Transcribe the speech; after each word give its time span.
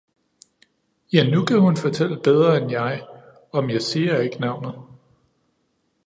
Ja 1.13 1.29
nu 1.29 1.43
kan 1.45 1.59
hun 1.61 1.77
fortælle 1.77 2.21
bedre 2.23 2.57
end 2.61 2.71
jeg 2.71 3.07
om 3.51 3.69
jeg 3.69 3.81
siger 3.81 4.19
ikke 4.19 4.41
navnet 4.41 4.73